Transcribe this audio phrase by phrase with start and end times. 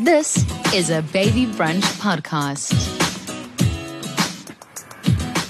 [0.00, 2.72] This is a Baby Brunch podcast.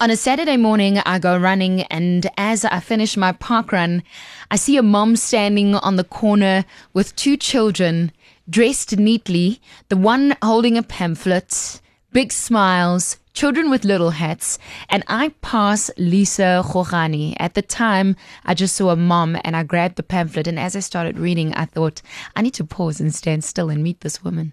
[0.01, 4.03] On a Saturday morning, I go running, and as I finish my park run,
[4.51, 6.65] I see a mom standing on the corner
[6.95, 8.11] with two children,
[8.49, 9.61] dressed neatly,
[9.91, 14.59] the one holding a pamphlet, big smiles, children with little hats,
[14.89, 17.35] and I pass Lisa Khogani.
[17.39, 20.77] At the time, I just saw a mom and I grabbed the pamphlet, and as
[20.77, 22.03] I started reading, I thought,
[22.37, 24.53] I need to pause and stand still and meet this woman.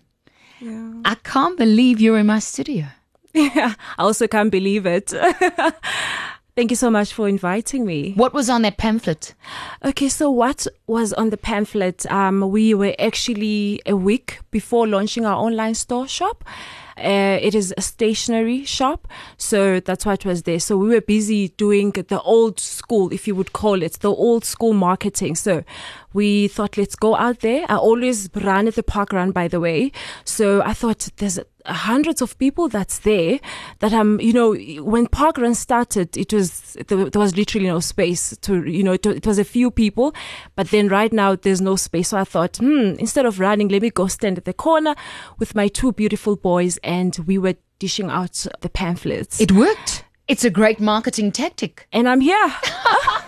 [0.59, 0.93] Yeah.
[1.03, 2.85] I can't believe you're in my studio.
[3.35, 5.13] Yeah, I also can't believe it.
[6.55, 8.13] Thank you so much for inviting me.
[8.13, 9.33] What was on that pamphlet?
[9.83, 12.09] Okay, so what was on the pamphlet?
[12.09, 16.45] Um, we were actually a week before launching our online store shop.
[16.97, 20.59] Uh, it is a stationery shop, so that's why it was there.
[20.59, 24.45] So we were busy doing the old school, if you would call it, the old
[24.45, 25.35] school marketing.
[25.35, 25.63] So
[26.13, 27.65] we thought, let's go out there.
[27.67, 29.91] I always run at the park run, by the way.
[30.23, 33.39] So I thought there's hundreds of people that's there
[33.79, 38.37] that um you know when park run started it was there was literally no space
[38.41, 40.13] to you know it, it was a few people
[40.55, 43.81] but then right now there's no space so i thought hmm instead of running let
[43.81, 44.95] me go stand at the corner
[45.39, 50.03] with my two beautiful boys and we were dishing out the pamphlets It worked.
[50.27, 51.87] It's a great marketing tactic.
[51.91, 52.53] and i'm here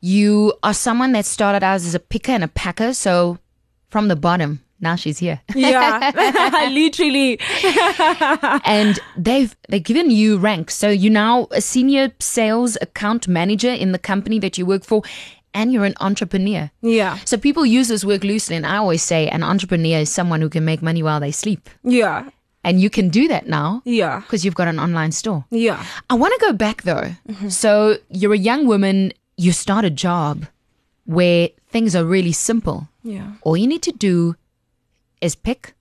[0.00, 2.92] You are someone that started out as a picker and a packer.
[2.92, 3.38] So
[3.88, 5.40] from the bottom, now she's here.
[5.54, 7.38] Yeah, literally.
[8.64, 10.70] and they've they've given you rank.
[10.70, 15.02] So you're now a senior sales account manager in the company that you work for,
[15.54, 16.70] and you're an entrepreneur.
[16.82, 20.40] Yeah, So people use this word loosely, and I always say an entrepreneur is someone
[20.42, 22.28] who can make money while they sleep, yeah,
[22.64, 25.44] and you can do that now yeah, because you've got an online store.
[25.50, 25.84] yeah.
[26.10, 27.10] I want to go back though.
[27.28, 27.48] Mm-hmm.
[27.48, 29.12] So you're a young woman.
[29.38, 30.46] You start a job
[31.04, 32.88] where things are really simple.
[33.02, 34.34] Yeah, All you need to do
[35.20, 35.74] is pick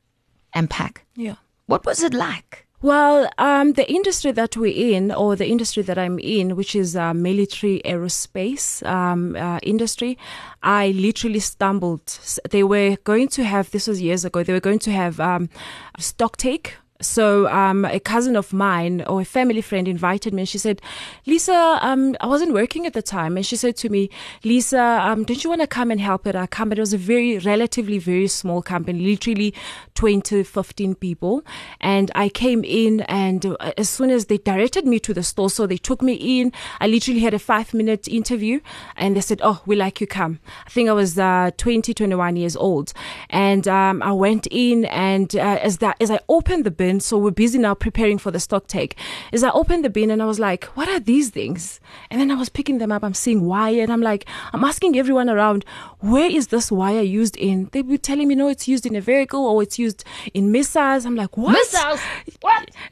[0.54, 1.06] and pack.
[1.16, 1.36] yeah.
[1.68, 2.66] What was it like?
[2.82, 6.96] Well, um, the industry that we're in, or the industry that I'm in, which is
[6.96, 10.20] uh, military aerospace um, uh, industry,
[10.62, 12.20] I literally stumbled.
[12.48, 14.44] They were going to have this was years ago.
[14.44, 15.50] They were going to have um,
[15.98, 16.76] stock take.
[17.02, 20.82] So um, a cousin of mine or a family friend invited me, and she said,
[21.26, 24.10] "Lisa, um, I wasn't working at the time, and she said to me,
[24.46, 26.80] Lisa, um, don't you want to come and help at our company?
[26.80, 29.54] It was a very relatively very small company, literally
[29.96, 31.44] 20, 15 people,
[31.82, 35.50] and I came in, and uh, as soon as they directed me to the store,
[35.50, 36.54] so they took me in.
[36.80, 38.62] I literally had a five minute interview,
[38.96, 40.08] and they said, "Oh, we like you.
[40.08, 42.94] Come." I think I was uh, 20, 21 years old,
[43.30, 47.18] and um, I went in, and uh, as that as I opened the bin, so
[47.18, 48.96] we're busy now preparing for the stock take.
[49.34, 51.80] As I opened the bin, and I was like, "What are these things?"
[52.10, 53.04] And then I was picking them up.
[53.04, 55.66] I'm seeing wire, and I'm like, I'm asking everyone around,
[56.00, 59.02] "Where is this wire used in?" They were telling me, "No, it's used in a
[59.02, 60.04] vehicle or it's used
[60.34, 62.02] in missiles." I'm like, "What?" Missiles?
[62.42, 62.70] What?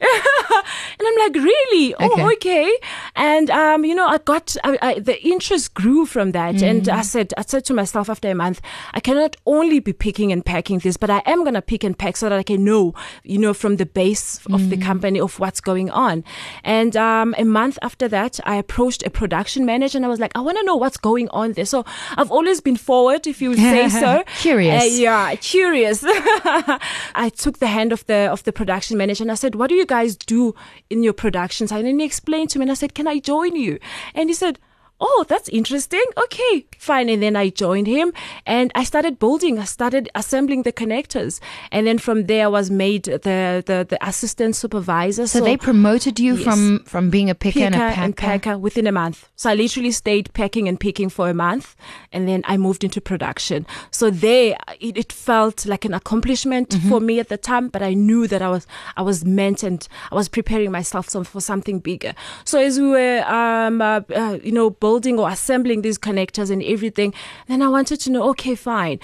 [0.98, 1.94] and I'm like, really?
[1.94, 2.22] Okay.
[2.22, 2.68] Oh, okay.
[3.16, 7.02] And um, you know, I got I, I, the interest grew from that, and I
[7.02, 8.60] said, I said to myself after a month,
[8.92, 12.16] I cannot only be picking and packing this, but I am gonna pick and pack
[12.16, 15.60] so that I can know, you know, from the base of the company of what's
[15.60, 16.24] going on.
[16.62, 20.32] And um, a month after that, I approached a production manager, and I was like,
[20.34, 21.64] I want to know what's going on there.
[21.64, 21.84] So
[22.16, 24.24] I've always been forward, if you would say so.
[24.38, 24.82] Curious.
[24.82, 26.04] Uh, yeah, curious.
[26.06, 29.74] I took the hand of the of the production manager and I said, "What do
[29.74, 30.54] you guys do
[30.90, 33.56] in your productions?" And then he explained to me, and I said, "Can I join
[33.56, 33.78] you?"
[34.14, 34.58] And he said.
[35.00, 36.02] Oh, that's interesting.
[36.16, 37.08] Okay, fine.
[37.08, 38.12] And then I joined him
[38.46, 41.40] and I started building, I started assembling the connectors.
[41.72, 45.26] And then from there I was made the, the, the assistant supervisor.
[45.26, 46.44] So, they promoted you Yes.
[46.44, 48.00] from from being a picker, picker and a packer.
[48.00, 49.28] and packer within a month.
[49.36, 51.74] So I literally stayed packing and picking for a month,
[52.12, 53.66] and then I moved into production.
[53.90, 56.88] So there, it, it felt like an accomplishment Mm-hmm.
[56.88, 59.86] for me at the time, but I knew that I was I was meant and
[60.10, 62.14] I was preparing myself some, for something bigger.
[62.44, 66.62] So as we were, um, uh, uh, you know, building or assembling these connectors and
[66.74, 67.14] everything,
[67.48, 68.98] then I wanted to know, okay, fine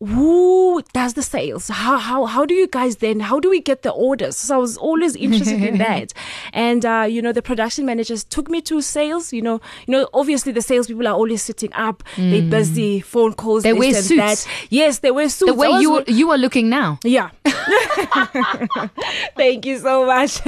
[0.00, 1.68] who does the sales?
[1.68, 4.36] How, how, how do you guys then, how do we get the orders?
[4.36, 6.12] So I was always interested in that.
[6.52, 10.08] And, uh, you know, the production managers took me to sales, you know, you know,
[10.12, 12.02] obviously the salespeople are always sitting up.
[12.16, 12.30] Mm.
[12.30, 13.62] They're busy, phone calls.
[13.62, 14.44] They wear suits.
[14.44, 14.46] That.
[14.68, 15.50] Yes, they wear suits.
[15.50, 16.98] The way you, you are looking now.
[17.02, 17.30] Yeah.
[19.36, 20.40] Thank you so much.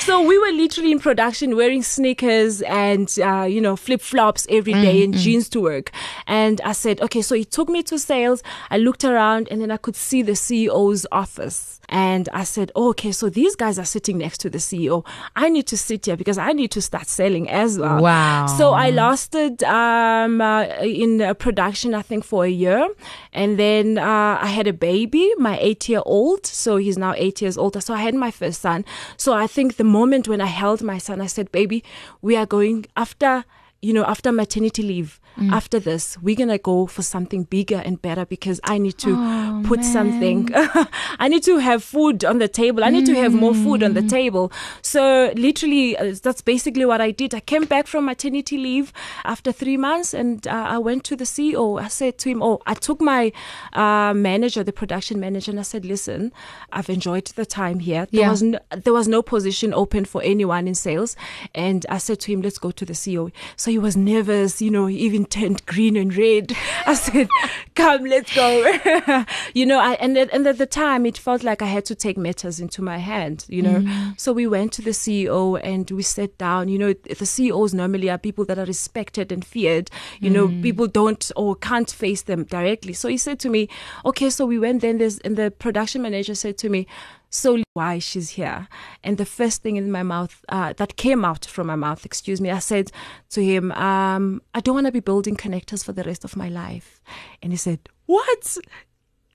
[0.00, 4.72] So we were literally in production wearing sneakers and, uh, you know, flip flops every
[4.72, 5.18] day mm, and mm.
[5.18, 5.90] jeans to work.
[6.26, 8.42] And I said, okay, so he took me to sales.
[8.70, 11.80] I looked looked around and then I could see the CEO's office.
[11.88, 15.04] And I said, oh, okay, so these guys are sitting next to the CEO.
[15.34, 18.00] I need to sit here because I need to start selling as well.
[18.00, 18.46] Wow.
[18.46, 22.88] So I lasted um, uh, in uh, production, I think, for a year.
[23.32, 26.46] And then uh, I had a baby, my eight year old.
[26.46, 27.82] So he's now eight years old.
[27.82, 28.84] So I had my first son.
[29.16, 31.82] So I think the moment when I held my son, I said, baby,
[32.22, 33.44] we are going after
[33.84, 35.52] you know, after maternity leave, mm.
[35.52, 39.14] after this, we're going to go for something bigger and better because I need to
[39.16, 39.92] oh, put man.
[39.92, 40.48] something,
[41.18, 42.84] I need to have food on the table.
[42.84, 43.14] I need mm.
[43.14, 44.08] to have more food on the mm.
[44.08, 44.52] table.
[44.82, 47.34] So, literally, uh, that's basically what I did.
[47.34, 48.92] I came back from maternity leave
[49.24, 51.80] after three months and uh, I went to the CEO.
[51.80, 53.32] I said to him, Oh, I took my
[53.72, 56.32] uh, manager, the production manager, and I said, Listen,
[56.72, 58.06] I've enjoyed the time here.
[58.10, 58.30] There, yeah.
[58.30, 61.16] was no, there was no position open for anyone in sales.
[61.54, 63.32] And I said to him, Let's go to the CEO.
[63.56, 66.52] So, he was nervous, you know, he turned green and red.
[66.86, 67.28] I said,
[67.74, 69.24] come, let's go.
[69.54, 71.94] you know, I, and, at, and at the time it felt like I had to
[71.94, 73.80] take matters into my hand, you know.
[73.80, 74.20] Mm.
[74.20, 76.68] So we went to the CEO and we sat down.
[76.68, 79.90] You know, the CEOs normally are people that are respected and feared.
[80.20, 80.34] You mm.
[80.34, 82.92] know, people don't or can't face them directly.
[82.92, 83.68] So he said to me,
[84.04, 86.86] okay, so we went then, there's, and the production manager said to me,
[87.34, 88.68] solely why she's here.
[89.02, 92.40] And the first thing in my mouth uh, that came out from my mouth, excuse
[92.40, 92.90] me, I said
[93.30, 96.48] to him, um, I don't want to be building connectors for the rest of my
[96.48, 97.02] life.
[97.42, 98.58] And he said, What?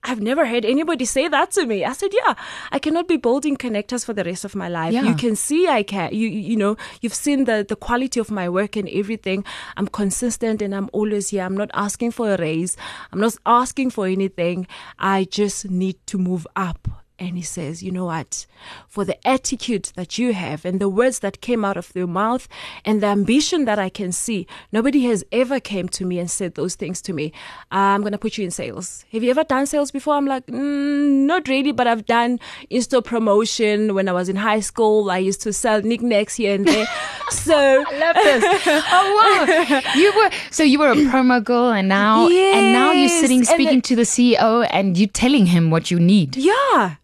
[0.02, 1.84] I've never heard anybody say that to me.
[1.84, 2.34] I said, "Yeah,
[2.72, 4.94] I cannot be building connectors for the rest of my life.
[4.94, 5.02] Yeah.
[5.02, 6.14] You can see I can.
[6.14, 9.44] You you know, you've seen the the quality of my work and everything.
[9.76, 11.42] I'm consistent and I'm always here.
[11.42, 12.78] I'm not asking for a raise.
[13.12, 14.66] I'm not asking for anything.
[14.98, 16.88] I just need to move up
[17.20, 18.46] and he says, You know what?
[18.88, 22.48] For the attitude that you have and the words that came out of your mouth
[22.84, 26.54] and the ambition that I can see, nobody has ever came to me and said
[26.54, 27.32] those things to me.
[27.70, 29.04] I'm going to put you in sales.
[29.12, 30.14] Have you ever done sales before?
[30.14, 32.40] I'm like, mm, Not really, but I've done
[32.70, 35.10] in-store promotion when I was in high school.
[35.10, 36.86] I used to sell knickknacks here and there.
[37.30, 38.44] so I love this.
[38.92, 39.80] Oh wow.
[39.94, 43.44] You were so you were a promo girl and now yes, and now you're sitting
[43.44, 46.36] speaking the, to the CEO and you're telling him what you need.
[46.36, 46.96] Yeah.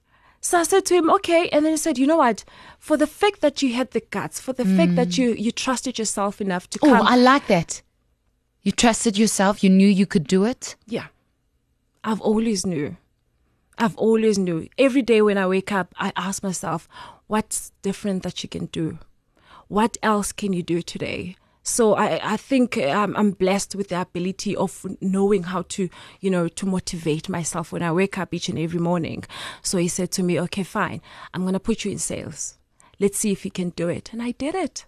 [0.47, 1.49] So I said to him, okay.
[1.49, 2.45] And then he said, you know what?
[2.79, 4.77] For the fact that you had the guts, for the mm.
[4.77, 5.19] fact that mm.
[5.19, 7.01] you, you trusted yourself enough to oh, come.
[7.01, 7.83] Oh, I like that.
[8.63, 9.65] You trusted yourself.
[9.65, 10.77] You knew you could do it.
[10.87, 11.07] Yeah.
[12.05, 12.97] I've always knew.
[13.77, 14.69] I've always knew.
[14.79, 16.89] Every day when I wake up, I ask myself,
[17.27, 19.01] what's different that you can do?
[19.67, 21.35] What else can you do today?
[21.67, 25.91] So I, I think um, I'm blessed with the ability of knowing how to,
[26.21, 29.25] you know, to motivate myself when I wake up each and every morning.
[29.63, 31.03] So he said to me, okay, fine.
[31.35, 32.57] I'm going to put you in sales.
[33.01, 34.13] Let's see if you can do it.
[34.13, 34.87] And I did it.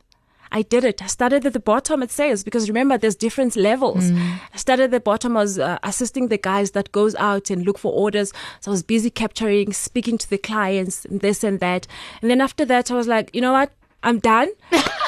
[0.52, 1.02] I did it.
[1.02, 4.12] I started at the bottom at sales because remember, there's different levels.
[4.12, 4.38] Mm.
[4.54, 5.36] I started at the bottom.
[5.36, 8.32] I was uh, assisting the guys that goes out and look for orders.
[8.60, 11.88] So I was busy capturing, speaking to the clients, and this and that.
[12.22, 13.72] And then after that, I was like, you know what?
[14.02, 14.48] I'm done.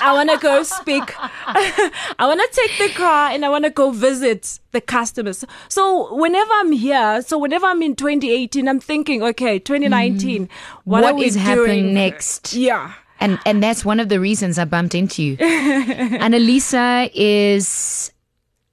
[0.02, 1.14] I want to go speak.
[1.18, 5.44] I want to take the car and I want to go visit the customers.
[5.68, 10.50] So whenever I'm here, so whenever I'm in 2018, I'm thinking, okay, 2019, mm.
[10.84, 12.54] what, what is happening next?
[12.54, 12.94] Yeah.
[13.20, 15.36] And and that's one of the reasons I bumped into you.
[15.36, 18.10] Annalisa is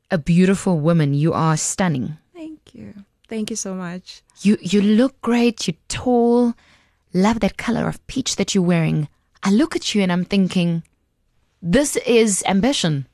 [0.09, 1.13] a beautiful woman.
[1.13, 2.17] You are stunning.
[2.33, 2.93] Thank you.
[3.27, 4.23] Thank you so much.
[4.41, 5.67] You you look great.
[5.67, 6.53] You're tall.
[7.13, 9.09] Love that color of peach that you're wearing.
[9.47, 10.83] I look at you and I'm thinking,
[11.61, 13.07] this is ambition.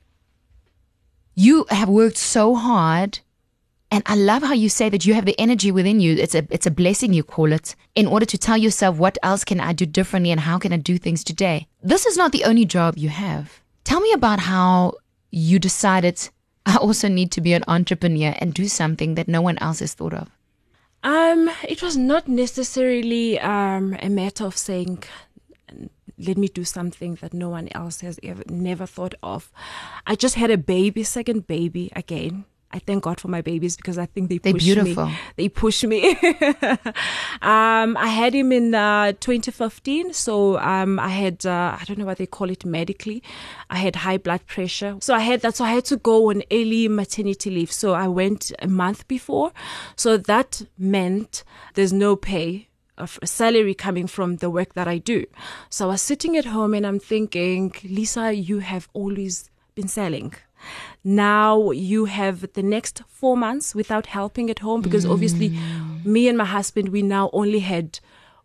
[1.36, 3.20] You have worked so hard.
[3.92, 6.16] And I love how you say that you have the energy within you.
[6.16, 9.44] It's a it's a blessing you call it in order to tell yourself what else
[9.44, 11.68] can I do differently and how can I do things today.
[11.84, 13.60] This is not the only job you have.
[13.84, 14.94] Tell me about how
[15.30, 16.30] you decided
[16.66, 19.94] I also need to be an entrepreneur and do something that no one else has
[19.94, 20.30] thought of.
[21.04, 25.04] Um, it was not necessarily um, a matter of saying
[26.18, 29.50] let me do something that no one else has ever never thought of.
[30.06, 32.44] I just had a baby, second baby again.
[32.74, 35.06] I thank God for my babies because I think they They're push beautiful.
[35.06, 35.16] me.
[35.36, 36.10] They push me.
[37.40, 40.12] um, I had him in uh, 2015.
[40.12, 43.22] So um, I had, uh, I don't know what they call it medically.
[43.70, 44.96] I had high blood pressure.
[45.00, 45.54] So I had that.
[45.54, 47.70] So I had to go on early maternity leave.
[47.70, 49.52] So I went a month before.
[49.94, 51.44] So that meant
[51.74, 52.66] there's no pay
[52.98, 55.26] of salary coming from the work that I do.
[55.68, 60.34] So I was sitting at home and I'm thinking, Lisa, you have always been selling.
[61.02, 65.50] Now you have the next four months without helping at home because obviously
[66.04, 67.98] me and my husband, we now only had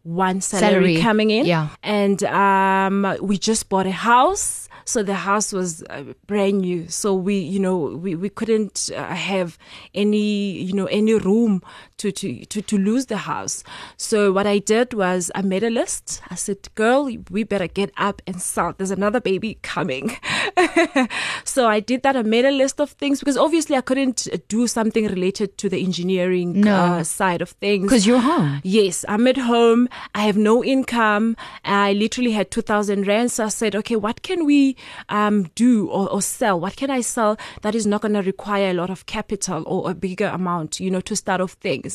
[0.03, 1.45] one salary, Salary, coming in.
[1.45, 1.69] yeah.
[1.83, 4.67] And um, we just bought a house.
[4.85, 6.87] So the house was uh, brand new.
[6.87, 9.57] So we, you know, we, we couldn't uh, have
[9.93, 11.61] any, you know, any room
[11.99, 13.63] to, to, to, to lose the house.
[13.97, 16.21] So what I did was I made a list.
[16.29, 18.73] I said, girl, we better get up and sell.
[18.77, 20.17] There's another baby coming.
[21.43, 22.15] so I did that.
[22.15, 25.69] I made a list of things because obviously I couldn't uh, do something related to
[25.69, 26.75] the engineering No.
[26.75, 27.83] uh, side of things.
[27.85, 28.61] Because you're home.
[28.63, 29.87] Yes, I'm at home.
[30.15, 31.35] I have no income.
[31.65, 33.31] I literally had 2,000 rand.
[33.31, 34.75] So I said, okay, what can we
[35.09, 36.59] um, do or, or sell?
[36.59, 39.89] What can I sell that is not going to require a lot of capital or
[39.91, 41.88] a bigger amount, you know, to start off things?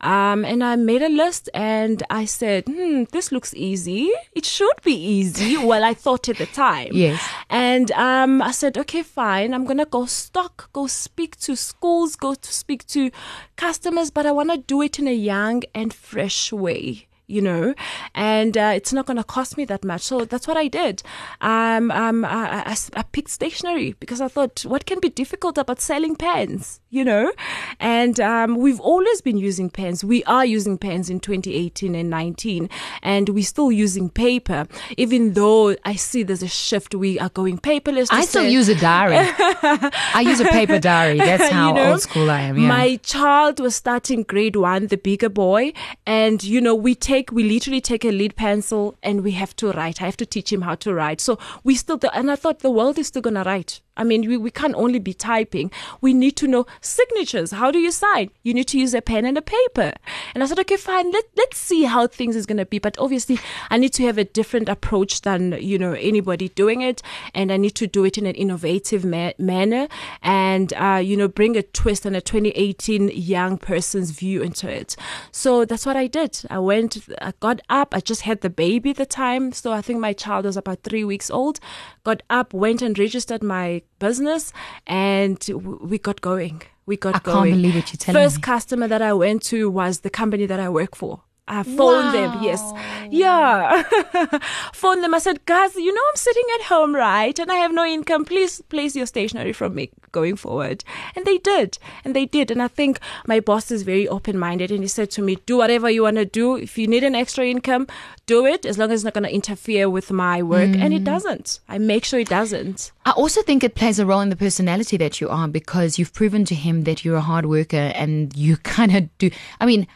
[0.00, 4.10] Um, and I made a list and I said, hmm, this looks easy.
[4.32, 5.56] It should be easy.
[5.70, 6.90] well, I thought at the time.
[6.92, 7.22] Yes.
[7.50, 9.54] And um, I said, okay, fine.
[9.54, 13.10] I'm going to go stock, go speak to schools, go to speak to
[13.56, 17.06] customers, but I want to do it in a young and fresh way.
[17.26, 17.74] You know,
[18.14, 20.02] and uh, it's not going to cost me that much.
[20.02, 21.02] So that's what I did.
[21.40, 25.80] Um, um, I, I, I picked stationery because I thought, what can be difficult about
[25.80, 26.80] selling pens?
[26.90, 27.32] You know,
[27.80, 30.04] and um, we've always been using pens.
[30.04, 32.68] We are using pens in 2018 and 19,
[33.02, 34.66] and we're still using paper.
[34.96, 38.08] Even though I see there's a shift, we are going paperless.
[38.12, 39.16] I still say- use a diary.
[39.38, 41.18] I use a paper diary.
[41.18, 42.58] That's how You know, old school I am.
[42.58, 42.68] Yeah.
[42.68, 45.72] My child was starting grade one, the bigger boy,
[46.06, 49.70] and you know, we take, we literally take a lead pencil and we have to
[49.72, 50.02] write.
[50.02, 51.20] I have to teach him how to write.
[51.20, 53.80] So we still, and I thought the world is still gonna write.
[53.96, 55.70] I mean, we, we can't only be typing.
[56.00, 57.52] We need to know signatures.
[57.52, 58.30] How do you sign?
[58.42, 59.92] You need to use a pen and a paper.
[60.34, 61.12] And I said, okay, fine.
[61.12, 62.78] Let, let's see how things is going to be.
[62.78, 63.38] But obviously,
[63.70, 67.02] I need to have a different approach than, you know, anybody doing it.
[67.34, 69.86] And I need to do it in an innovative ma- manner
[70.22, 74.96] and, uh, you know, bring a twist and a 2018 young person's view into it.
[75.30, 76.40] So that's what I did.
[76.50, 77.94] I went, I uh, got up.
[77.94, 79.52] I just had the baby at the time.
[79.52, 81.60] So I think my child was about three weeks old.
[82.04, 84.52] Got up, went and registered my business
[84.86, 85.38] and
[85.82, 86.62] we got going.
[86.86, 87.54] We got I can't going.
[87.54, 88.42] believe what you're telling First me.
[88.42, 91.22] customer that I went to was the company that I work for.
[91.46, 92.62] I phoned them, yes.
[93.10, 93.82] Yeah.
[94.72, 95.12] phoned them.
[95.12, 97.38] I said, guys, you know, I'm sitting at home, right?
[97.38, 98.24] And I have no income.
[98.24, 100.84] Please place your stationery from me going forward.
[101.14, 101.76] And they did.
[102.02, 102.50] And they did.
[102.50, 104.70] And I think my boss is very open minded.
[104.70, 106.56] And he said to me, do whatever you want to do.
[106.56, 107.88] If you need an extra income,
[108.24, 110.74] do it as long as it's not going to interfere with my work.
[110.74, 111.04] And it mm.
[111.04, 111.60] doesn't.
[111.68, 112.90] I make sure it doesn't.
[113.04, 116.14] I also think it plays a role in the personality that you are because you've
[116.14, 119.30] proven to him that you're a hard worker and you kind of do.
[119.60, 119.86] I mean,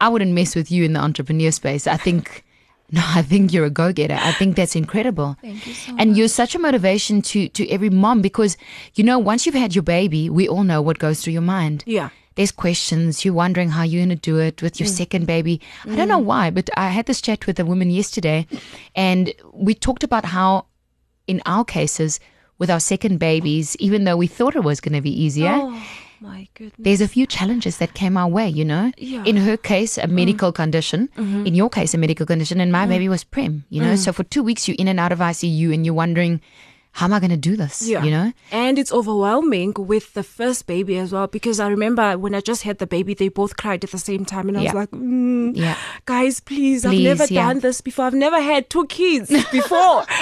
[0.00, 1.86] I wouldn't mess with you in the entrepreneur space.
[1.86, 2.44] I think,
[2.90, 4.18] no, I think you're a go getter.
[4.20, 5.36] I think that's incredible.
[5.40, 8.56] Thank you so and you're such a motivation to, to every mom because,
[8.94, 11.84] you know, once you've had your baby, we all know what goes through your mind.
[11.86, 12.10] Yeah.
[12.36, 13.24] There's questions.
[13.24, 14.92] You're wondering how you're going to do it with your mm.
[14.92, 15.60] second baby.
[15.84, 16.24] I don't know mm.
[16.24, 18.46] why, but I had this chat with a woman yesterday
[18.96, 20.66] and we talked about how,
[21.28, 22.18] in our cases,
[22.58, 25.82] with our second babies, even though we thought it was going to be easier, Oh,
[26.20, 26.74] my goodness.
[26.78, 28.92] there's a few challenges that came our way, you know?
[28.96, 29.24] Yeah.
[29.24, 30.54] In her case, a medical mm.
[30.54, 31.08] condition.
[31.16, 31.46] Mm-hmm.
[31.46, 32.60] In your case, a medical condition.
[32.60, 32.88] And my mm.
[32.88, 33.94] baby was prim, you know?
[33.94, 33.98] Mm.
[33.98, 36.40] So for two weeks, you're in and out of ICU and you're wondering,
[36.94, 37.86] how am I going to do this?
[37.88, 38.04] Yeah.
[38.04, 38.32] You know?
[38.52, 42.62] And it's overwhelming with the first baby as well because I remember when I just
[42.62, 44.48] had the baby, they both cried at the same time.
[44.48, 45.76] And I was like, mm, Yeah.
[46.06, 47.48] guys, please, Please, I've never yeah.
[47.48, 48.04] done this before.
[48.04, 50.04] I've never had two kids before.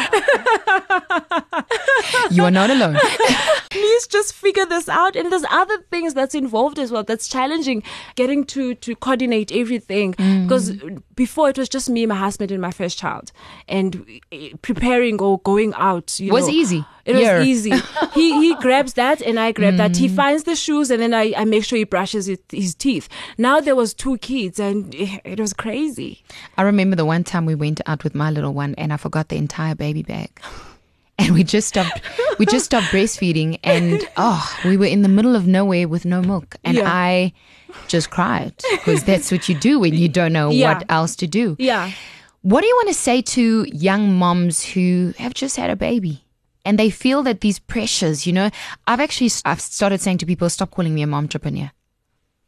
[2.31, 2.97] You are not alone.
[3.71, 5.17] please just figure this out.
[5.17, 7.83] And there's other things that's involved as well that's challenging
[8.15, 10.15] getting to, to coordinate everything.
[10.15, 10.45] Mm.
[10.45, 10.73] Because
[11.15, 13.33] before it was just me, my husband, and my first child.
[13.69, 16.85] And eh, preparing or going out you Was know, easy.
[17.05, 17.73] It was easy.
[18.15, 19.93] He he grabs that and I grab that.
[19.93, 19.97] Mm.
[19.97, 23.09] He finds the shoes and then I, I make sure he brushes it, his teeth.
[23.39, 26.23] Now there was two kids and it, it was crazy.
[26.59, 29.29] I remember the one time we went out with my little one and I forgot
[29.29, 30.31] the entire baby bag.
[31.19, 32.01] And we just stopped
[32.39, 36.21] we just stopped breastfeeding and oh, we were in the middle of nowhere with no
[36.23, 36.91] milk and Yeah.
[36.91, 37.33] I
[37.87, 40.73] just cried because that's what you do when you don't know Yeah.
[40.75, 41.55] what else to do.
[41.59, 41.93] Yeah.
[42.41, 46.22] What do you want to say to young moms who have just had a baby?
[46.65, 48.51] And they feel that these pressures, you know,
[48.87, 51.71] I've actually I've started saying to people, stop calling me a mom entrepreneur.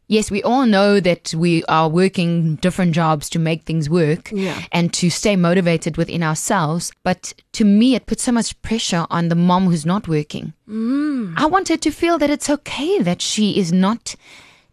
[0.06, 4.61] Yes, we all know that we are working different jobs to make things work Yeah.
[4.71, 6.92] and to stay motivated within ourselves.
[7.02, 10.52] But to me, it puts so much pressure on the mom who's not working.
[10.68, 11.35] Mm.
[11.38, 14.14] I want her to feel that it's okay that she is not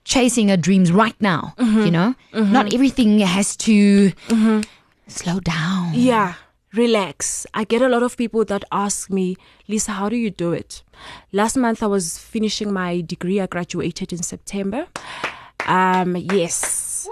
[0.04, 1.54] chasing her dreams right now.
[1.58, 1.90] You mm-hmm.
[1.90, 2.52] know, mm-hmm.
[2.52, 4.62] not everything has to mm-hmm.
[5.08, 5.94] slow down.
[5.94, 6.34] Yeah,
[6.74, 7.46] relax.
[7.54, 9.36] I get a lot of people that ask me,
[9.68, 10.84] Lisa, how do you do it?
[11.32, 13.40] Last month I was finishing my degree.
[13.40, 14.88] I graduated in September.
[15.68, 17.08] Um, yes.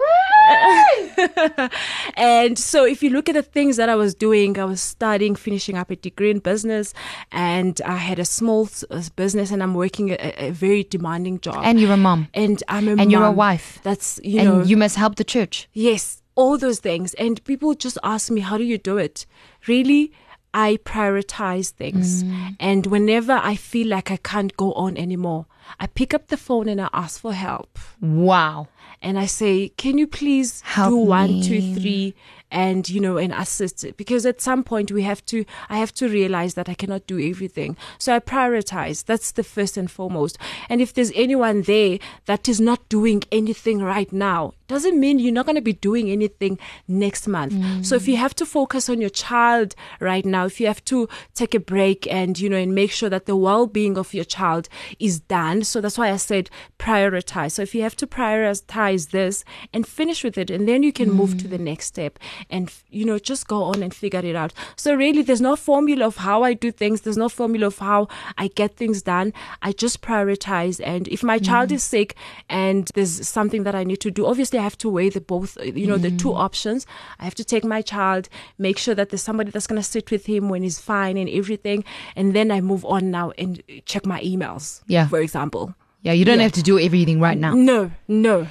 [2.16, 5.36] and so if you look at the things that I was doing, I was studying,
[5.36, 6.94] finishing up a degree in business,
[7.32, 8.70] and I had a small
[9.16, 11.62] business, and I'm working a, a very demanding job.
[11.64, 12.28] And you're a mom.
[12.34, 13.80] And I'm a And you're a wife.
[13.84, 15.70] That's you and know you must help the church.
[15.74, 17.14] Yes, all those things.
[17.16, 19.26] And people just ask me, how do you do it?
[19.68, 20.12] Really,
[20.54, 22.24] I prioritize things.
[22.24, 22.56] Mm.
[22.60, 25.46] And whenever I feel like I can't go on anymore,
[25.80, 27.78] I pick up the phone and I ask for help.
[28.02, 28.68] Wow.
[29.02, 32.16] And I say, can you please Help do one, me." two, three,
[32.52, 33.96] and you know, and assist it?
[33.96, 37.20] Because at some point we have to, I have to realize that I cannot do
[37.20, 37.78] everything.
[37.98, 39.06] So I prioritize.
[39.06, 40.38] That's the first and foremost.
[40.68, 45.34] And if there's anyone there that is not doing anything right now, doesn't mean you're
[45.34, 46.58] not going to be doing anything
[46.88, 47.86] next month.
[47.86, 51.10] So if you have to focus on your child right now, if you have to
[51.34, 54.70] take a break and, you know, and make sure that the well-being of your child
[55.00, 55.64] is done.
[55.64, 57.54] So that's why I said prioritize.
[57.54, 61.12] So if you have to prioritize this and finish with it, and then you can
[61.12, 64.54] move to the next step and, you know, just go on and figure it out.
[64.76, 67.02] So really, there's no formula of how I do things.
[67.02, 68.08] There's no formula of how
[68.38, 69.34] I get things done.
[69.62, 70.80] I just prioritize.
[70.84, 71.74] And if my child mm.
[71.74, 72.16] is sick
[72.48, 75.58] and there's something that I need to do, obviously I have to weigh the both,
[75.58, 76.38] uh, you know, the two mm-hmm.
[76.46, 76.86] options.
[77.20, 80.12] I have to take my child, make sure that there's somebody that's going to sit
[80.12, 81.84] with him when he's fine and everything.
[82.16, 84.82] And then I move on now and check my emails.
[84.88, 85.08] Yeah.
[85.08, 85.74] For example.
[86.02, 86.44] Yeah, you don't Yeah.
[86.44, 87.54] have to do everything right now.
[87.54, 88.48] No, no.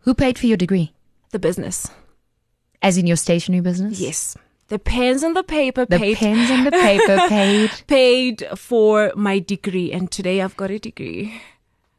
[0.00, 0.92] Who paid for your degree?
[1.32, 1.88] The business.
[2.80, 4.00] As in your stationery business?
[4.00, 4.36] Yes.
[4.68, 7.70] The pens and the paper The paid pens and the paper paid.
[7.86, 11.40] paid for my degree and today I've got a degree.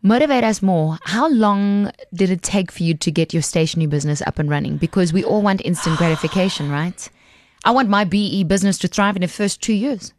[0.01, 0.97] Motivate us more.
[1.03, 4.77] How long did it take for you to get your stationery business up and running?
[4.77, 7.09] Because we all want instant gratification, right?
[7.65, 10.13] I want my BE business to thrive in the first two years.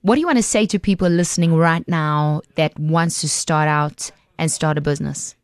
[0.00, 3.68] What do you want to say to people listening right now that wants to start
[3.68, 5.34] out and start a business?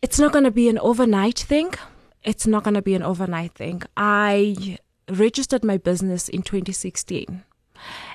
[0.00, 1.74] It's not going to be an overnight thing.
[2.22, 3.82] It's not going to be an overnight thing.
[3.96, 4.78] I
[5.10, 7.42] registered my business in 2016.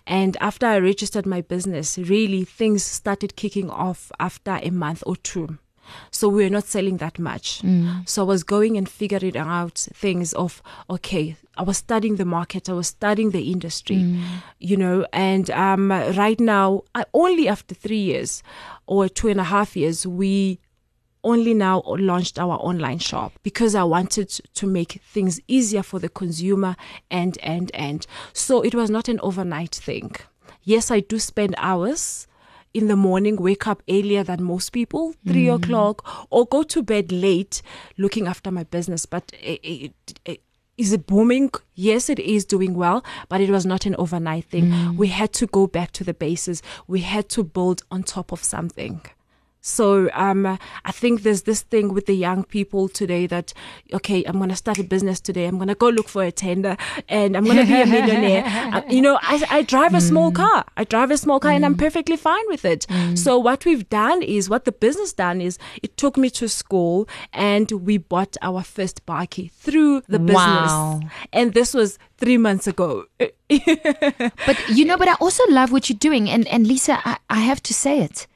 [0.08, 5.15] And after I registered my business, really things started kicking off after a month or
[5.15, 5.58] two.
[6.10, 7.62] So we were not selling that much.
[8.05, 12.70] So I was going and figuring out things of, okay, I was studying the market,
[12.70, 13.98] I was studying the industry,
[14.59, 18.42] you know, and um, right now, I, only after three years
[18.87, 20.59] or two and a half years, we
[21.24, 26.10] only now launched our online shop because I wanted to make things easier for the
[26.10, 26.75] consumer
[27.10, 30.16] and and and so it was not an overnight thing.
[30.64, 32.27] Yes, I do spend hours
[32.74, 35.55] in the morning, wake up earlier than most people, 3 mm.
[35.55, 37.62] o'clock, or go to bed late
[37.98, 39.05] looking after my business.
[39.05, 39.94] But it,
[40.25, 40.42] it,
[40.77, 41.51] is it booming?
[41.75, 44.68] Yes, it is doing well, but it was not an overnight thing.
[44.68, 44.96] Mm.
[44.96, 46.64] We had to go back to the bases.
[46.88, 49.01] We had to build on top of something.
[49.63, 50.45] So um,
[50.85, 53.53] I think there's this thing with the young people today that
[53.93, 55.45] okay, I'm gonna start a business today.
[55.45, 56.75] I'm gonna go look for a tender,
[57.07, 58.43] and I'm gonna be a millionaire.
[58.71, 60.63] Uh, you know, I, I drive a small car.
[60.77, 62.87] I drive a small car, and I'm perfectly fine with it.
[63.15, 67.07] So what we've done is what the business done is it took me to school,
[67.33, 71.01] and we bought our first bike through the business, Wow.
[71.33, 73.05] and this was three months ago.
[74.45, 76.29] But you know, but I also love what you're doing.
[76.29, 78.27] And, and Lisa, I, I have to say it.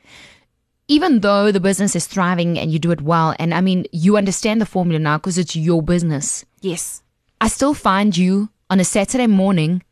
[0.87, 4.17] Even though the business is thriving and you do it well, and I mean, you
[4.17, 6.45] understand the formula now because it's your business.
[6.61, 7.01] yes.
[7.41, 9.83] I still find you on a Saturday morning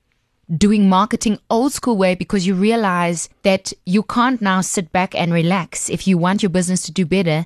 [0.57, 5.33] doing marketing old school way because you realize that you can't now sit back and
[5.33, 5.89] relax.
[5.89, 7.45] If you want your business to do better,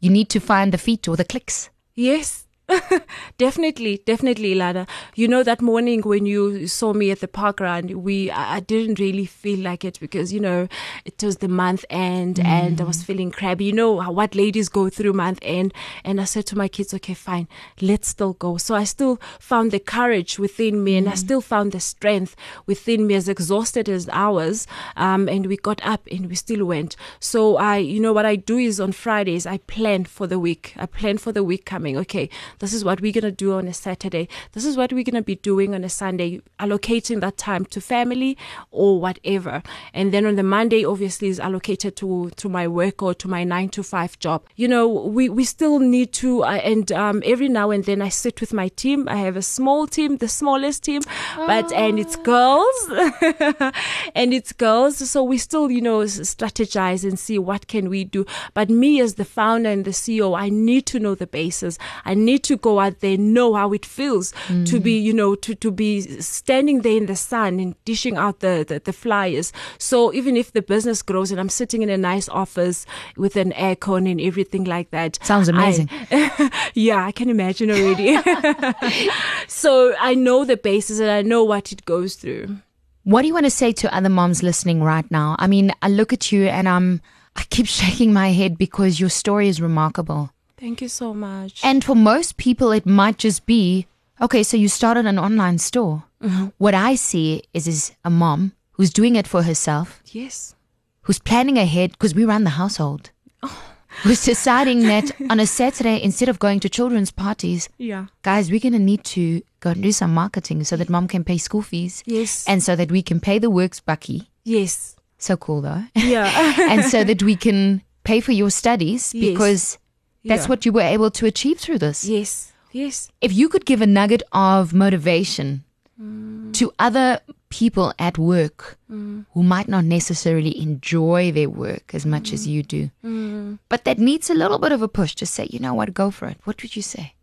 [0.00, 1.70] you need to find the feet or the clicks.
[1.94, 2.46] Yes.
[3.38, 4.86] definitely, definitely, Lana.
[5.14, 8.98] You know that morning when you saw me at the park run, we I didn't
[8.98, 10.68] really feel like it because you know
[11.04, 13.64] it was the month end and I was feeling crabby.
[13.66, 15.72] You know what ladies go through month end,
[16.04, 17.48] and I said to my kids, "Okay, fine,
[17.80, 21.72] let's still go." So I still found the courage within me, and I still found
[21.72, 24.66] the strength within me, as exhausted as ours.
[24.96, 26.96] Um, and we got up and we still went.
[27.18, 30.74] So I, you know, what I do is on Fridays I plan for the week.
[30.76, 31.96] I plan for the week coming.
[31.96, 32.28] Okay,
[32.60, 34.28] This is what we're going to do on a Saturday.
[34.52, 37.80] This is what we're going to be doing on a Sunday, allocating that time to
[37.80, 38.36] family
[38.70, 39.62] or whatever.
[39.94, 43.44] And then on the Monday, obviously, is allocated to, to my work or to my
[43.44, 44.44] nine to five job.
[44.56, 48.10] You know, we, we still need to, uh, and um, every now and then I
[48.10, 49.08] sit with my team.
[49.08, 51.00] I have a small team, the smallest team,
[51.38, 51.46] oh.
[51.46, 52.22] but, and it's ah.
[52.22, 53.72] girls.
[54.14, 55.10] and it's girls.
[55.10, 58.26] So we still, you know, strategize and see what can we do.
[58.52, 61.78] But me as the founder and the CEO, I need to know the basis.
[62.04, 64.66] I need to go out there, know how it feels mm.
[64.68, 68.40] to be, you know, to, to be standing there in the sun and dishing out
[68.40, 69.52] the, the, the flyers.
[69.78, 72.86] So even if the business grows and I'm sitting in a nice office
[73.16, 75.18] with an aircon and everything like that.
[75.22, 75.88] Sounds amazing.
[76.10, 78.18] I, yeah, I can imagine already.
[79.48, 82.56] so I know the basis and I know what it goes through.
[83.04, 85.36] What do you want to say to other moms listening right now?
[85.38, 87.00] I mean, I look at you and I'm
[87.36, 90.30] I keep shaking my head because your story is remarkable.
[90.60, 91.60] Thank you so much.
[91.64, 93.86] And for most people it might just be,
[94.20, 96.04] okay, so you started an online store.
[96.22, 96.48] Mm-hmm.
[96.58, 100.02] What I see is is a mom who's doing it for herself.
[100.06, 100.54] Yes.
[101.02, 103.10] Who's planning ahead because we run the household.
[103.42, 103.70] Oh
[104.02, 108.60] who's deciding that on a Saturday, instead of going to children's parties, yeah, guys, we're
[108.60, 111.62] going to need to go and do some marketing so that mom can pay school
[111.62, 112.02] fees.
[112.06, 112.44] Yes.
[112.46, 114.30] And so that we can pay the works bucky.
[114.44, 114.96] Yes.
[115.18, 115.84] So cool though.
[115.94, 116.54] Yeah.
[116.70, 119.32] and so that we can pay for your studies yes.
[119.32, 119.78] because
[120.24, 120.48] that's yeah.
[120.48, 122.04] what you were able to achieve through this.
[122.04, 122.52] Yes.
[122.72, 123.10] Yes.
[123.20, 125.64] If you could give a nugget of motivation
[126.00, 126.52] mm.
[126.54, 129.26] to other people at work mm.
[129.32, 132.34] who might not necessarily enjoy their work as much mm.
[132.34, 133.58] as you do, mm.
[133.68, 136.10] but that needs a little bit of a push to say, you know what, go
[136.10, 136.38] for it.
[136.44, 137.14] What would you say?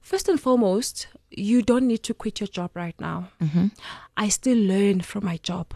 [0.00, 3.28] First and foremost, you don't need to quit your job right now.
[3.42, 3.68] Mm-hmm.
[4.16, 5.74] I still learn from my job.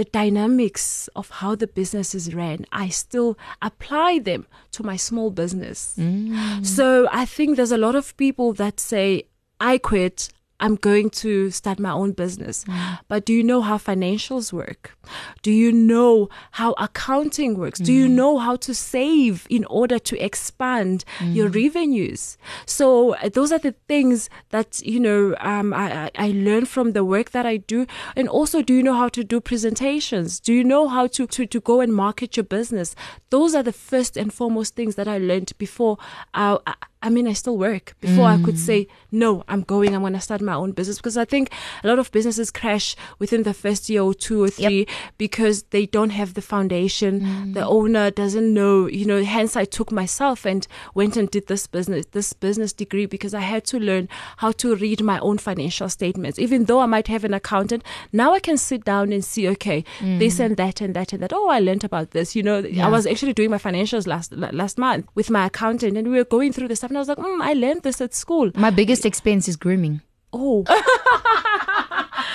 [0.00, 5.30] The dynamics of how the business is ran, I still apply them to my small
[5.30, 5.94] business.
[5.98, 6.64] Mm.
[6.64, 9.24] So I think there's a lot of people that say,
[9.60, 12.64] I quit, I'm going to start my own business.
[12.64, 12.98] Mm.
[13.08, 14.96] But do you know how financials work?
[15.42, 17.80] Do you know how accounting works?
[17.80, 17.84] Mm.
[17.86, 18.12] Do you mm.
[18.12, 21.34] know how to save in order to expand mm.
[21.34, 22.36] your revenues?
[22.66, 27.04] So uh, those are the things that, you know, um, I, I learn from the
[27.04, 27.86] work that I do.
[28.14, 30.40] And also, do you know how to do presentations?
[30.40, 32.94] Do you know how to, to, to go and market your business?
[33.30, 35.96] Those are the first and foremost things that I learned before
[36.34, 36.58] I,
[37.02, 38.40] I mean, I still work before mm.
[38.40, 38.58] I could mm.
[38.58, 40.98] say, no, I'm going, I'm going to start my own business.
[40.98, 41.50] Because I think
[41.82, 44.88] a lot of businesses crash within the first year or two or three yep.
[45.16, 47.20] because they don't have the foundation.
[47.20, 47.54] Mm.
[47.54, 51.66] The owner doesn't know, you know, hence I took myself and went and did this
[51.66, 55.88] business, this business degree because I had to learn how to read my own financial
[55.88, 56.38] statements.
[56.38, 57.82] Even though I might have an accountant,
[58.12, 60.18] now I can sit down and see, okay, mm.
[60.18, 61.32] this and that and that and that.
[61.32, 62.36] Oh, I learned about this.
[62.36, 62.86] You know, yeah.
[62.86, 66.24] I was actually doing my financials last, last month with my accountant and we were
[66.24, 68.50] going through the stuff and I was like, mm, I learned this at school.
[68.54, 70.02] My biggest expense is grooming.
[70.32, 70.64] Oh.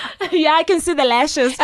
[0.31, 1.55] yeah, I can see the lashes.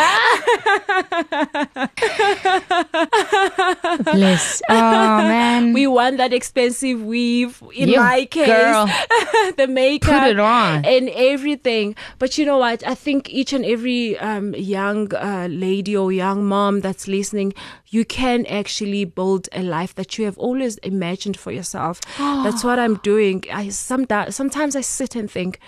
[4.04, 4.62] Bless.
[4.68, 5.72] Oh man.
[5.72, 8.46] We want that expensive weave in you my case.
[8.46, 8.86] Girl.
[9.56, 10.22] the makeup.
[10.22, 10.84] Put it on.
[10.84, 11.94] And everything.
[12.18, 12.86] But you know what?
[12.86, 17.54] I think each and every um, young uh, lady or young mom that's listening,
[17.88, 22.00] you can actually build a life that you have always imagined for yourself.
[22.18, 23.44] That's what I'm doing.
[23.52, 25.58] I some, sometimes I sit and think,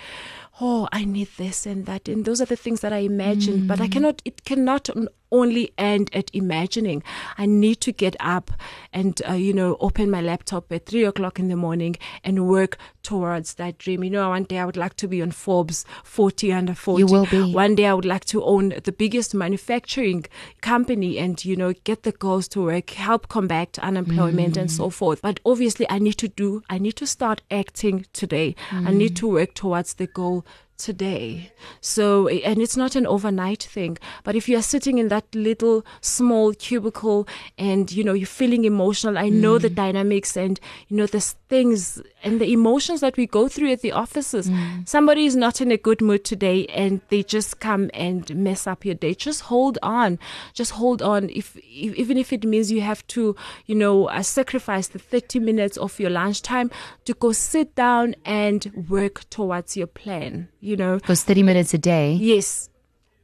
[0.61, 2.07] oh, I need this and that.
[2.07, 3.67] And those are the things that I imagined, mm.
[3.67, 3.91] but I mm.
[3.91, 4.89] cannot, it cannot
[5.35, 7.03] only end at imagining.
[7.37, 8.51] I need to get up
[8.93, 12.77] and, uh, you know, open my laptop at three o'clock in the morning and work
[13.03, 14.03] towards that dream.
[14.03, 16.99] You know, one day I would like to be on Forbes 40 under 40.
[16.99, 17.53] You will be.
[17.53, 20.25] One day I would like to own the biggest manufacturing
[20.61, 24.61] company and, you know, get the girls to work, help combat unemployment mm.
[24.61, 25.21] and so forth.
[25.21, 28.55] But obviously I need to do, I need to start acting today.
[28.69, 28.87] Mm.
[28.87, 30.45] I need to work towards the goal
[30.77, 31.51] today.
[31.81, 35.85] So, and it's not an overnight thing, but if you are sitting in that little
[36.01, 39.75] small cubicle and, you know, you're feeling emotional, I know the mm.
[39.75, 43.91] dynamics and, you know, the things and the emotions that we go through at the
[43.91, 44.49] offices.
[44.49, 44.87] Mm.
[44.87, 48.85] Somebody is not in a good mood today and they just come and mess up
[48.85, 49.13] your day.
[49.13, 50.17] Just hold on.
[50.53, 51.29] Just hold on.
[51.29, 53.35] If, if even if it means you have to,
[53.65, 56.71] you know, uh, sacrifice the 30 minutes of your lunchtime
[57.05, 60.95] to go sit down and work towards your plan you know.
[60.97, 62.13] Because 30 minutes a day.
[62.13, 62.69] Yes.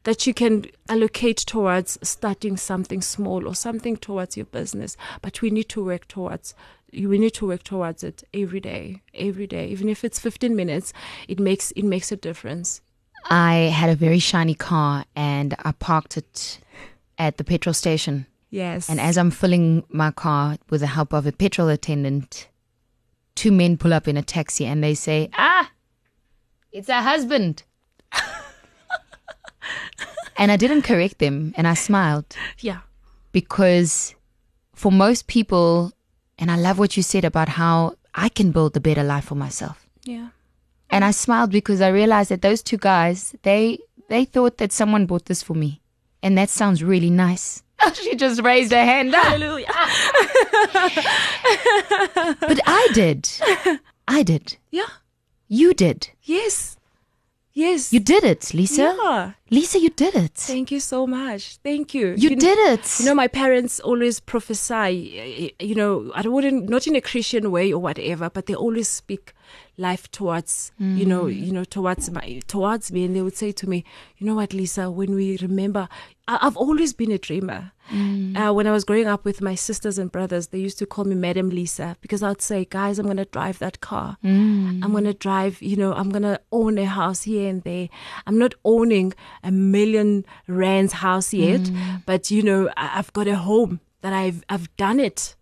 [0.04, 4.97] That you can allocate towards starting something small or something towards your business.
[5.21, 6.54] But we need to work towards
[6.93, 10.91] we need to work towards it every day every day even if it's 15 minutes
[11.30, 12.82] it makes it makes a difference
[13.30, 16.60] i had a very shiny car and i parked it
[17.17, 21.25] at the petrol station yes and as i'm filling my car with the help of
[21.25, 22.49] a petrol attendant
[23.36, 25.71] two men pull up in a taxi and they say, "Ah,
[26.71, 27.63] it's her husband."
[30.38, 32.79] and I didn't correct them, and I smiled Yeah.
[33.31, 34.15] because
[34.73, 35.91] for most people,
[36.39, 39.36] and I love what you said about how I can build a better life for
[39.36, 39.86] myself.
[40.03, 40.29] Yeah.
[40.89, 43.79] And I smiled because I realized that those two guys, they
[44.10, 45.81] they thought that someone bought this for me.
[46.23, 47.63] And that sounds really nice.
[47.93, 49.13] she just raised her hand.
[49.13, 49.67] Hallelujah.
[52.41, 53.29] But I did.
[54.07, 54.57] I did.
[54.71, 54.88] yeah.
[55.53, 56.07] You did.
[56.23, 56.77] Yes.
[57.51, 57.91] Yes.
[57.91, 58.95] You did it, Lisa.
[58.97, 59.31] Yeah.
[59.49, 60.35] Lisa, you did it.
[60.35, 61.57] Thank you so much.
[61.57, 62.15] Thank you.
[62.15, 62.99] You kn- did it.
[63.01, 67.51] You know, my parents always prophesy, eh, you know, I wouldn't, not in a Christian
[67.51, 69.33] way or whatever, but they always speak
[69.77, 71.45] life towards, you know, mm.
[71.45, 73.03] you know, towards my, towards me.
[73.03, 73.83] And they would say to me,
[74.19, 75.89] you know what, Lisa, when we remember,
[76.41, 77.72] I've always been a dreamer.
[77.89, 78.38] Mm.
[78.38, 81.04] Uh, when I was growing up with my sisters and brothers, they used to call
[81.06, 84.17] me Madam Lisa because I'd say, guys, I'm going to drive that car.
[84.24, 84.84] Mm.
[84.84, 87.89] I'm going to drive, you know, I'm going to own a house here and there.
[88.26, 89.13] I'm not owning
[89.44, 92.04] a million rands house yet, mm.
[92.06, 95.36] but you know, I- I've got a home that I've I've done it.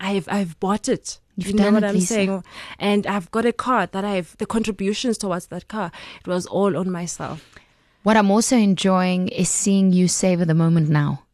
[0.00, 1.20] I've I've bought it.
[1.36, 2.06] You've you know what it, I'm Lisa.
[2.14, 2.44] saying?
[2.78, 5.90] And I've got a car that I've the contributions towards that car.
[6.20, 7.54] It was all on myself.
[8.02, 11.24] What I'm also enjoying is seeing you savor the moment now.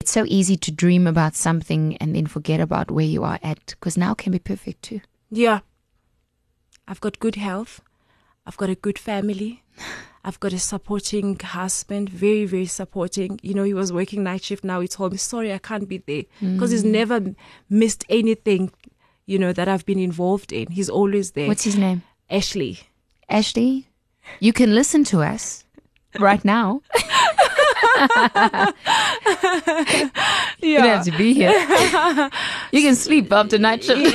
[0.00, 3.66] It's so easy to dream about something and then forget about where you are at
[3.66, 5.00] because now can be perfect too.
[5.30, 5.60] Yeah.
[6.88, 7.80] I've got good health.
[8.46, 9.62] I've got a good family.
[10.24, 13.38] I've got a supporting husband, very, very supporting.
[13.42, 14.80] You know, he was working night shift now.
[14.80, 16.90] He told me, sorry, I can't be there because he's mm.
[16.90, 17.34] never
[17.70, 18.72] missed anything,
[19.26, 20.72] you know, that I've been involved in.
[20.72, 21.46] He's always there.
[21.46, 22.02] What's his name?
[22.28, 22.80] Ashley.
[23.28, 23.88] Ashley,
[24.40, 25.64] you can listen to us
[26.18, 26.82] right now.
[30.60, 31.50] You don't have to be here.
[32.72, 34.00] you can sleep after night shift.
[34.00, 34.10] We're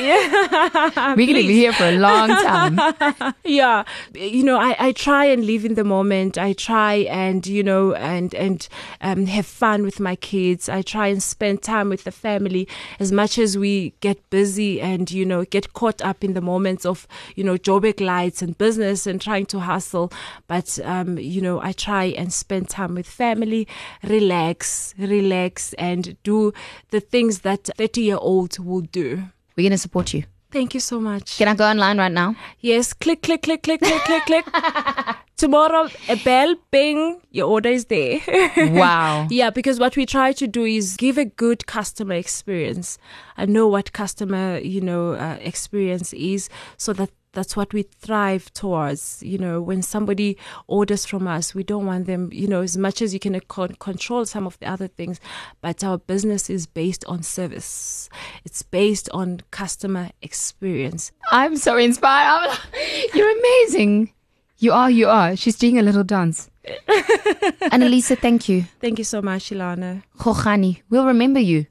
[0.98, 3.36] going to be here for a long time.
[3.44, 3.84] yeah.
[4.14, 6.38] You know I, I try and live in the moment.
[6.38, 8.68] I try and you know and and
[9.02, 10.68] um, have fun with my kids.
[10.68, 12.68] I try and spend time with the family.
[13.00, 16.86] As much as we get busy and you know get caught up in the moments
[16.86, 20.12] of you know joburg lights and business and trying to hustle.
[20.48, 23.68] But um, you know i try and spend time with family
[24.04, 26.33] relax relax and do
[26.96, 29.08] the things that 30 year olds will do
[29.56, 30.24] We're going to support you.
[30.52, 32.36] thank you so much Can I go online right now?
[32.60, 34.46] Yes, click, click, click, click, click, click, click.
[35.44, 38.20] Tomorrow, a bell, bing, your order is there.
[38.82, 39.28] Wow.
[39.40, 42.98] yeah, because what we try to do is give a good customer experience.
[43.36, 48.54] I know what customer, you know, uh, experience is, so that that's what we thrive
[48.54, 49.22] towards.
[49.22, 53.02] You know, when somebody orders from us, we don't want them, you know, as much
[53.02, 55.20] as you can con- control some of the other things,
[55.62, 58.10] but our business is based on service.
[58.46, 61.12] It's based on customer experience.
[61.32, 62.50] I'm so inspired.
[62.50, 62.58] I'm,
[63.14, 64.14] you're amazing.
[64.60, 65.36] You are, you are.
[65.36, 66.50] She's doing a little dance.
[67.74, 68.64] Annalisa, thank you.
[68.80, 70.04] Thank you so much, Ilana.
[70.18, 71.66] Khokhani, we'll remember you.